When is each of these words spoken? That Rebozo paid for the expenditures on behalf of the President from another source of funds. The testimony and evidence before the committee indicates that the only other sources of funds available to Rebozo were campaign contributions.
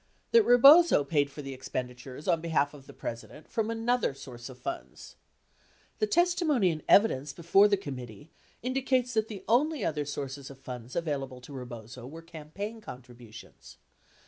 That 0.31 0.41
Rebozo 0.45 1.03
paid 1.03 1.29
for 1.29 1.43
the 1.43 1.53
expenditures 1.53 2.27
on 2.27 2.41
behalf 2.41 2.73
of 2.73 2.87
the 2.87 2.91
President 2.93 3.47
from 3.47 3.69
another 3.69 4.15
source 4.15 4.49
of 4.49 4.57
funds. 4.57 5.15
The 5.99 6.07
testimony 6.07 6.71
and 6.71 6.81
evidence 6.89 7.33
before 7.33 7.67
the 7.67 7.77
committee 7.77 8.31
indicates 8.63 9.13
that 9.13 9.27
the 9.27 9.43
only 9.47 9.85
other 9.85 10.05
sources 10.05 10.49
of 10.49 10.57
funds 10.57 10.95
available 10.95 11.39
to 11.41 11.53
Rebozo 11.53 12.07
were 12.07 12.23
campaign 12.23 12.81
contributions. 12.81 13.77